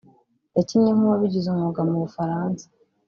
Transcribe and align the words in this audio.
yakinnye 0.57 0.91
nk’uwabigize 0.93 1.47
umwuga 1.49 1.81
mu 1.89 1.95
Bufaransa 2.03 2.65